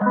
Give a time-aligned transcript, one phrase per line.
[0.00, 0.04] は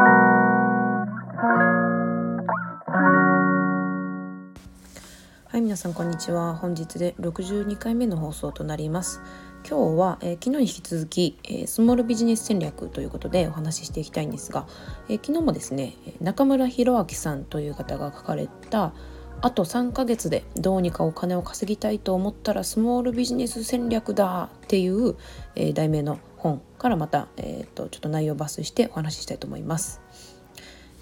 [5.54, 6.56] い皆さんこんにちは。
[6.56, 9.22] 本日で62回目の放送となります。
[9.66, 14.68] 今日は、えー、昨日に引き続き、えー、スモールビジネス戦略ということでお話ししていきたいんですが、
[15.08, 18.92] えー、昨日もですね中村弘明さんという方が書かれた
[19.40, 25.16] あと3ヶ月でどうにかお金を稼ぎたいと思ったらスモールビジネス戦略だっていう、
[25.56, 30.02] え題名の本からまた、えーと、ちょっと内容を抜粋してお話ししたいと思います。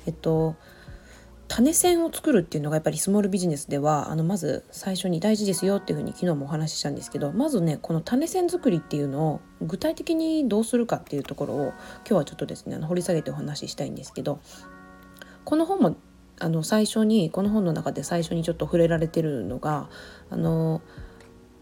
[0.08, 0.56] えっと
[1.48, 14.40] 種銭を作るっていうのがやっぱりスモールビジネスではあのまず最初に大事ですよっていうふうに昨日もお話ししたんですけどまずねこの種銭作りっていうのを具体的にどうするかっていうところを今日はちょっとですねあの掘り下げてお話ししたいんですけど
[15.44, 15.96] この本も
[16.40, 19.88] あの最初にこの本の中で最初にちょっと触れられてるのが
[20.32, 20.82] あの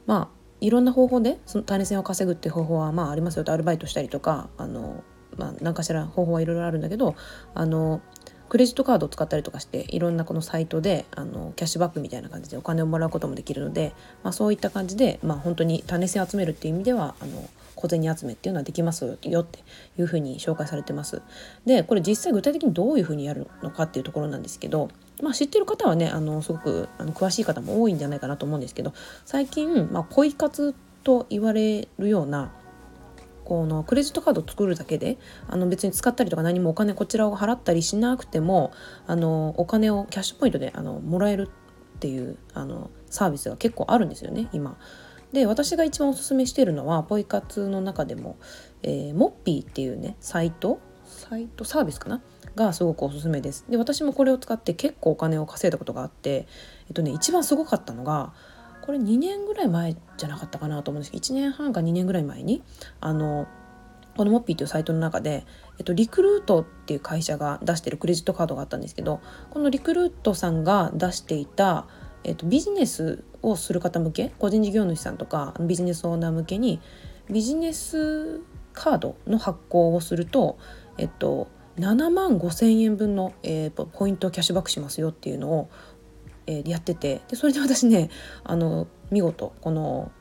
[0.06, 5.04] まあいろんな方法でその種銭を稼ぐっていう方法はまあありますよとアルバイトしたりとかあの、
[5.38, 7.16] まあ、何かしら方法はいろいろあるんだけど
[7.54, 8.02] あの
[8.48, 19.64] クレジットカードを使ったりとかしていろんなこのサイトであのキャッシュバックみたいな感じでお金をもらうこともできるので、まあ、そういった感じで、まあ、本当に種銭集めるっていう意味ではあの小銭集めっていうのはできますよって
[19.98, 21.22] いうふうに紹介されてます。
[21.66, 24.90] でこれ実際具体的にどういうふうにやるのかっていうところなんですけど、
[25.22, 28.94] まあ、知ってる方はねあのすごくあの詳しい方も多いんじゃないかなと思うんですけど
[29.26, 32.52] 最近、まあ、ポイ活と言われるような
[33.46, 38.72] このクレジットカードを作るだけであの別に使ったりとか何もお金こちらを払ったりしなくても
[39.06, 41.50] あのお金をキャッシュポイントであのもらえる
[41.96, 44.78] っていうあのサービスが結構あるんですよね今。
[45.34, 48.38] で私が一番おすすめしてるのはポイ活の中でも、
[48.84, 50.80] えー、モッピーっていうねサイト
[51.14, 52.22] サイトサービスかな？
[52.56, 53.66] がすごくおすすめです。
[53.70, 56.48] で私もこれを使って結構お金を稼いだことがあって
[56.88, 58.34] えっとね一番すごかったのが
[58.82, 62.62] これ2年ぐらい前じゃなかったかなと思うんですけど1年半か2年ぐらい前に
[63.00, 63.48] あの
[64.16, 65.46] このモッピーというサイトの中で、
[65.80, 71.88] えっと、リクルートっていう会社が出してるクレジットカードがあったんですけどこのリクルートさんが出していた、
[72.24, 76.80] えっと、ビジネスをする方向け個人事業主さんとかビジネスオーナー向けに
[77.32, 78.42] ビジネス
[78.74, 80.58] カードの発行をすると、
[80.98, 85.70] えっと、7万5,000円分の、えー、ポイントをキャッシュバックしますよっていうのを
[86.48, 88.10] えー、やっててでそれで私ね
[88.44, 90.12] あの見事この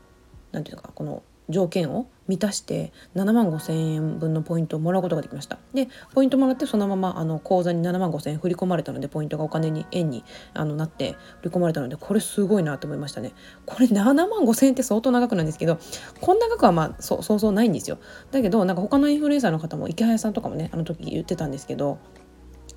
[0.52, 5.58] 何て言うかこの条件を満たして7万5,000円分のポイントをもらうことができました。
[5.74, 13.32] でポイントもらってそのままあの口座に7万5,000円振り込まれたのでポイントがお金に円にあのなって振り込まれたのでこれすごいなと思いましたね。
[13.66, 15.78] これ7万5,000円って相当長くなんですけど
[16.20, 17.98] こんな額はまあそうそうないんですよ。
[18.30, 21.98] だけどなんか他のインフルエンサーの方も池早さんとかもねあの時言ってたんですけど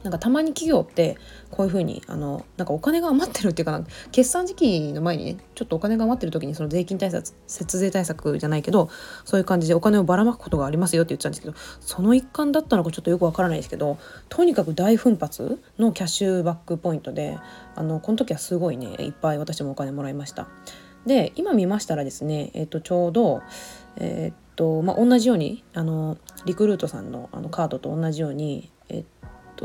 [0.05, 1.17] なんかたまに企業って
[1.49, 8.89] こういうふうにあのなんかお金が余ってるっていうかな決算時期の前にねちょっとお金が余ってる時にその税金対策節税対策じゃないけど
[9.23, 13.97] そういう感じでお金をばらまくことがありますよって言ってたんですけどその一環だったのかちょっとよくわからないですけど
[14.29, 17.39] とにかく大奮発のキャッシュバックポイントで
[17.75, 20.47] あのこの時はすごいねいっぱい私もお金もらいました。
[21.05, 23.43] で今見ましたらですね、えっと、ちょうど、
[23.97, 29.05] えっとまあ、同じようにあのリクルートさんのあのカードと同じように、えっ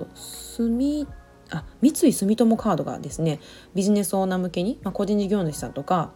[0.05, 1.07] と住
[1.51, 3.41] あ三井住友カードがですね
[3.75, 6.13] ビジネスオーナー向けに、まあ、個人事業主さんとか、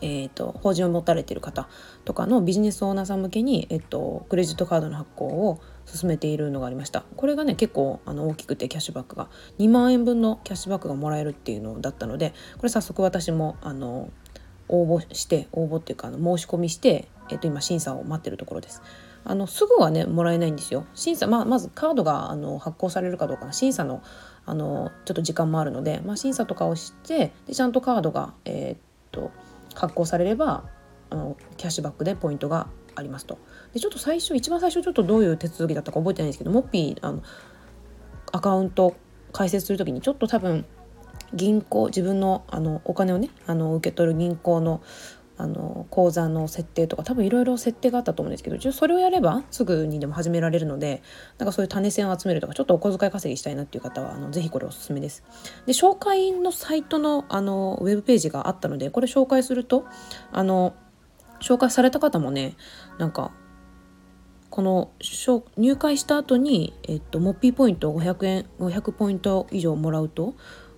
[0.00, 1.68] えーと、法人を持たれている方
[2.04, 9.28] とかのビジネスオーナーさん向けに、えーと、クレジットカードの発行を進めているのがありましたこれがね結構あの大きくてキャッシュバックが
[9.58, 14.10] 2万円分のキャッシュバックがもらえるっていうのだったのでこれ早速私もあの
[14.68, 18.82] 応募して応募っていうかあの申し込みして、えーと今審査を待ってるところです。
[19.28, 24.02] あのすぐはねもらえないんですよ審査、まあ、まずカードがあの発行されるかどうか審査の
[24.48, 28.78] あのちょっと時間もあるので、まあ、審査とかをしてでちゃんとカードが、えー、っ
[29.10, 29.32] と
[29.74, 30.62] 発行されれば
[31.10, 33.38] あのキャッシュバックでポイントがありますと。
[33.74, 37.22] でちょっと最初一番最初ちょっとどういう手続きだったか覚えてないんですけどモッピーあの
[38.32, 38.94] アカウント
[39.32, 40.64] 開設する時にちょっと多分
[41.34, 44.80] 銀行自分のあのお金をねあの受け取る銀行の
[45.38, 51.02] あの講座の設定とか多分いろいろ設定があったと思うんですけどそれをやればすぐにでも始められるので
[51.38, 55.22] なんかそういう種銭を集めるとかちょっとお小遣い稼ぎしたいなっていう方はあのぜひこれおすすめです。
[55.66, 59.84] で紹介のサイトのあのウェブページがあったのでこれ紹介すると
[60.32, 60.74] あの
[61.40, 62.56] 紹介された方もね
[62.98, 63.32] なんか
[64.48, 64.90] この
[65.58, 70.34] 入会した後に、えっと、モッピーポイント500円500ポイント以上もらうと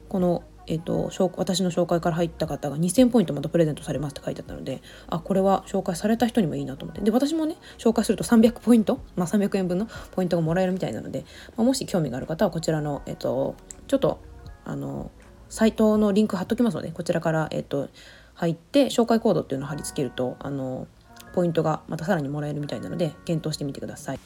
[0.09, 11.25] このえーと、私の紹介から入った方が2000ポイントまたプレゼントされますって書いてあったのであこれは紹介された人にもいいなと思ってで私もね紹介すると300ポイント、まあ、300円分のポイントがもらえるみたいなので、
[11.57, 13.57] まあ、もし興味がある方はこちらの、えーと、
[13.87, 14.21] ちょっと
[14.65, 15.11] あの
[15.49, 17.89] サイトのリンク貼っときますのでこちらから、えーと、
[18.35, 20.87] 入って紹介コードっていうのを貼り付けるとあの
[21.33, 24.21] ポイントがまたさらにもらえるみたいなので検討してみてください。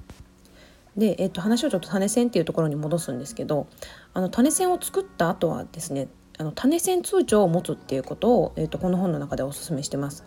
[0.96, 3.66] で、えっと、話をちょっと種線っていうところに戻すんですけど
[4.12, 6.08] あの種線を作った後はですね
[6.42, 10.24] あの種線通帳を持つっていうことを、えっと、この本の中でおすすめしてます。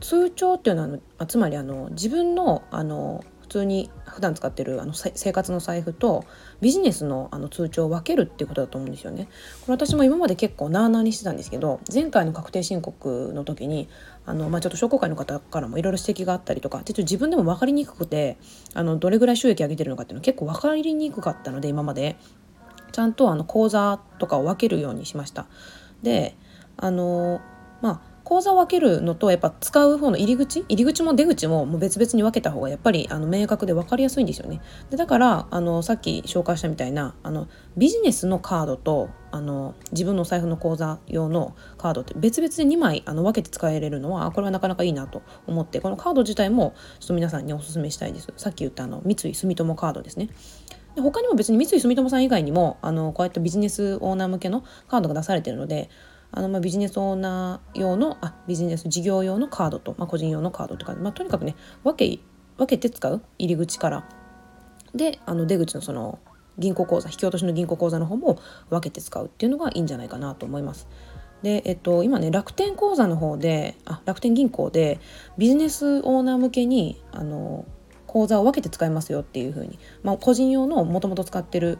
[0.00, 6.24] 通帳っていうのはつまりあの自分のあの普通に普段使ってるあの生活の財布と
[6.60, 9.28] ビジネスのあの通帳を分けるっていうことだと思うんですよね。
[9.62, 13.88] これ私も今まで結構なあなあにしてたんですけど前回の確定申告の時に
[14.24, 18.38] あの、まあ、ちょっと商工会の方からもいろいろ指摘があったりとかちょっと自分でも分かりにくくて
[18.72, 22.16] あのどれぐらい収益上げてるのかっていうの結構分かりにくかったので今まで
[22.90, 25.46] ちゃんとあの口座とかを分けるようにしました。
[26.02, 26.36] で
[26.76, 27.40] あの
[27.80, 34.60] まあ口座を分けるのとやっぱ使う方の入り口入り口も出口ももう別々に分けた方がやっぱりあの明確で分かりやすいんですよね。
[34.88, 48.28] でだからあのさっき紹介したみたいなあのビジネスのカードとあの自分のお財布の口座用のカードって別々で2枚あの分けて使えれるのはこれはなかなかいいなと思ってこのカード自体もちょっと皆さんにおすすめしたいです。
[48.36, 50.28] さっき言ったあの三井住友カードですね。
[51.00, 55.88] で他にも別に三井住友さん以外にもあのこうやってビジネスオーナー向けのカードが出されてるので
[56.30, 62.22] あのまあビジネスオーナー用のあビジネス事業用のカードと、まあ、個人用のカードとか、まあ、とにかくね分け
[62.58, 64.08] 分けて使う入り口から
[64.94, 66.18] であの出口のその
[66.58, 68.38] 銀行口座引き落としの銀行口座の方も
[68.68, 70.88] 分けて使うっていうのがいいんじゃないかなと思います。
[71.42, 75.00] で、えっと、今ね楽天口座の方であ楽天銀行で
[75.38, 77.64] ビジネスオーナー向けにあの
[78.10, 81.78] 口座を分けて使えますよっていうふうに、まあ、個人用のもともと使ってる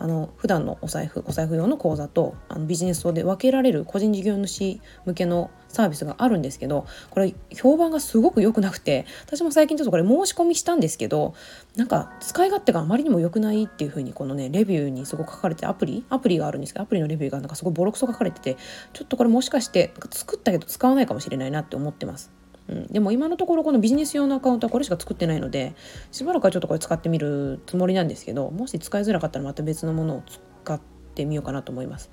[0.00, 11.34] あの普段のお財布お財布用の口座とあのビジネス用で分けられる個人事業主向けのサービスがあるんですけどこれ評判がすごく良くなくて私も最近ちょっとこれ申し込みしたんですけど
[11.76, 18.56] なんか使い勝手があまりにも良くないっていう風にこのねレビューにすごく書かれてアプリアプリがあるんですけどアプリのレビューがなんかすごいボロクソ書かれてて
[18.92, 22.30] ちょっとこれもしかして作ったけど使わないかもしれないなって思ってます。
[22.68, 25.74] うん、でも今のところこのビジネス用のアカウントはこれしか作ってないので
[26.12, 30.22] しばらくはちょっとこれ使ってみるつもりなんですけどもし使いづらかったらまた別のものを
[30.64, 30.80] 使っ
[31.14, 32.10] てみようかなと思います。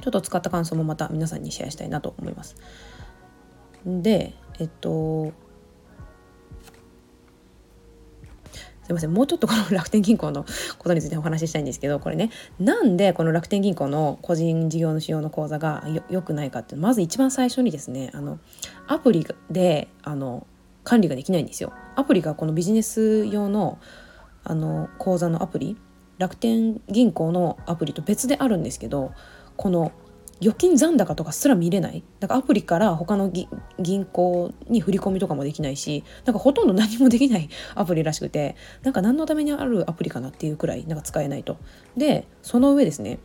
[0.00, 2.56] ちょっと使った感想もまた皆さんにシェアしたいなと思います。
[3.84, 5.32] でえっと
[8.84, 10.44] すいませんもうちょっとこの楽天銀行の
[10.78, 18.38] ことについてお話ししたいんですけどこれねなんでこの楽天銀行の個人事業主用の口座がよくないかってまず一番最初にですねあの
[18.86, 20.46] アプリであの
[20.84, 21.72] 管理ができないんですよ。
[21.96, 23.78] アプリがこのビジネス用の
[24.44, 25.78] あの口座のアプリ
[26.18, 29.12] 楽天銀行のアプリと別であるんですけど
[29.56, 29.92] この
[30.40, 33.32] 預金残高とかすら見れないなんかアプリから他の
[33.78, 41.56] 銀行に振り込みとかもできないしなんかほとんど何もできないアプリらしくてなんか何のためにあるアプリかなっていうくらいなんか使えないと。
[41.96, 43.18] でその上ですね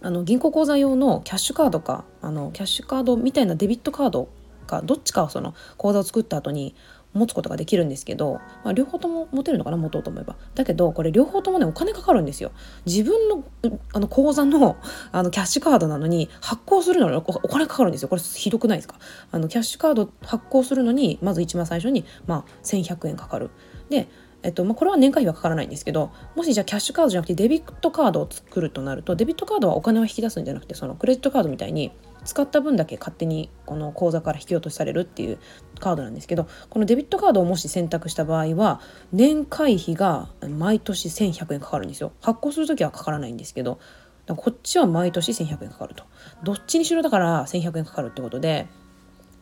[0.00, 4.28] あの銀行口座用のキャッシュカードかあのキャッシュカードみたいなデビットカード
[4.68, 6.76] かどっちかをその口座を作った後に
[7.14, 8.34] 持つことができるんですけど、
[8.64, 10.36] まあ、両方とも持てるのかな持とうと思えば。
[10.54, 12.52] だけどこれ両方ともねお金かかるんですよ。
[12.86, 13.44] 自分の
[13.92, 14.76] あの口座の
[15.12, 18.08] あのキャッシュカードなのに発行するのにお金かかるんですよ。
[18.08, 18.96] これひどくないですか？
[19.32, 23.50] あのキャッシュカード発行するのにまず一番最初に、まあ、1100円かかる。
[23.88, 24.08] で
[24.44, 31.90] えっとまあ、これは年会費はかからないんですけどもしじゃあキャッシュカードじゃなくてデビットカードを作るとなるとデビットカードはお金を引き出すんじゃなくてそのクレジットカードみたいに
[32.24, 35.38] 使った分だけ勝手にこの口座から引き落としされるっていう
[35.80, 38.80] カードなんですけどこのデビットカードをもし選択した場合は
[39.12, 42.12] 年会費が毎年1100円かかるんですよ。
[42.20, 43.78] 発行する時はかからないんですけど
[44.26, 46.04] こっちは毎年1100円かかると。
[46.42, 48.66] どっちにしろだから1100円かかるってことで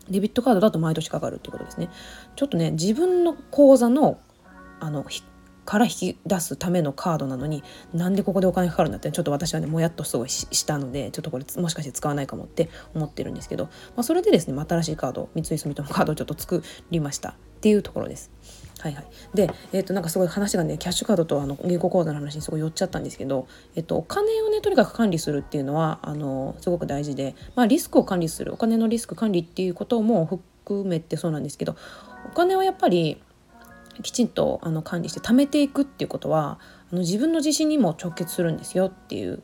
[0.09, 1.91] デビットカードだと毎年かかるってことですね。
[2.37, 4.19] ちょっとね自分の口座の
[4.79, 5.05] あの
[5.67, 18.31] から引き出すためのカードなのになんでここでお金かかるんだってちょっと私はねもやっとすごいしたのでちょっとこれもしかして使わないかもって思ってるんですけど、まあ、それでですね、新しいカード三井住友カードをちょっと作りましたっていうところです。
[18.81, 31.75] はいはい、で、えー、となんかすごい話がねキャッシュカードとあの銀行口座の話にすごい寄っちゃったんですけど、えっと、お金をねとにかく管理するっていうのはあのすごく大事で、まあ、リスクを管理するお金のリスク管理っていうことも含めてそうなんですけど
[32.27, 33.21] お金はやっぱり
[34.03, 36.59] きちんとあの管理して貯めていくっていうことは
[36.93, 39.43] あの自分の自信にも直結するんですよっていう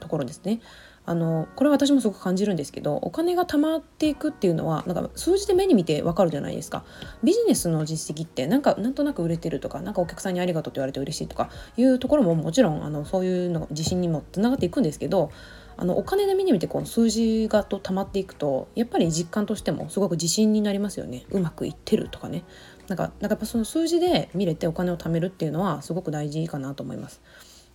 [0.00, 0.60] ところですね。
[1.04, 6.84] あのこれは私もすごく感じるんですけどお金が貯まっていくっていうのはなんか数字で目に見てわかるじゃないですか
[7.24, 15.32] ビジネスの実績ってなんかなんとなく売れてるとかなんかお客さんにありがとうって言われて嬉しいとかいうところももちろんあのそういうの自信にもつながっていくんですけど
[15.76, 22.44] あのお金で見に見てこの数字がと溜まっていくとやっぱり実感としてもすごく自信になりますよねうまくいってるとかね
[22.88, 27.22] なんかなんかやっぱその数字で見れてお金を貯めるっていうのはすごく大事かなと思います。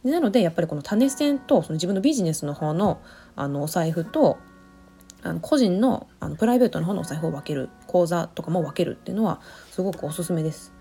[0.04, 3.02] でなのでやっぱりこの種銭とその自分のビジネスの方の
[3.36, 4.38] あのお財布と
[5.24, 10.77] あの個人のあのプライベートの方のお財布を分ける口座とかも分けるっていうのはすごくおすすめです。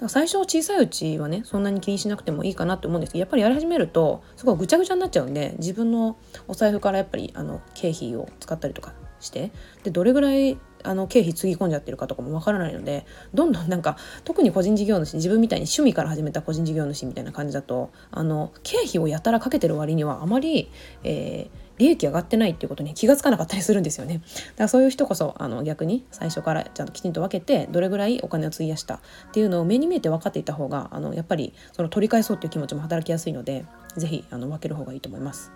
[0.00, 6.16] だから最初小さいうちはねそんなに気にしなくてもいいかなと思うんですけどやっぱりやり始めるとすごいぐちゃぐちゃになっちゃうんで自分の
[6.48, 9.52] お財布からやっぱりあの経費を使ったりとかして
[9.82, 20.70] でどれぐらいあの経費つぎ込んじゃってるかとかもわからないのでどんどんなんか特に個人事業主自分みたいに趣味から始めた個人事業主みたいな感じだとあの経費をやたらかけてる割にはあまり、
[21.04, 24.18] えー、利益上がってないっていうことに気が付かなかったりするんですよね。
[24.18, 24.24] だか
[24.58, 29.00] らそういう人こそあの逆に最初からちゃんときちんと分けてどれぐらいお金を費やしたっ
[29.32, 33.64] ていうのを目に見えて分かっていた方があのやっぱりその取り返そうっていう気持ちも働きやすいので
[33.96, 35.52] 是非あの分ける方がいいと思います。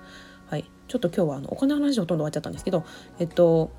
[0.47, 2.85] はい、ちょっと今日はあのお金の話ほとんど終わっちゃったんですけど、
[3.19, 3.71] えっと、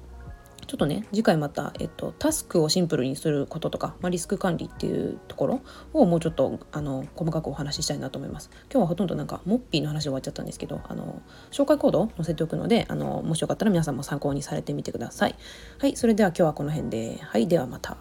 [0.68, 5.62] ちょっとね次回また、えっと、タスクをシンプルにすることとか、まあ、リスク管理っていうところ
[5.94, 8.50] をもうちょっとあの細かくお話ししたいなと思います。
[8.72, 15.36] 今日はほとんどなんかモッピーの話終わっちゃったんですけどあの紹介コードを載せておくのであのもしよかったら皆さんも参考にされてみてください。
[15.80, 17.98] はいそれでは今日はこの辺ではいではまた。